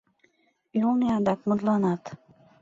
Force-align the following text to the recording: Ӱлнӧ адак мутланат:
Ӱлнӧ 0.79 1.07
адак 1.17 1.39
мутланат: 1.47 2.03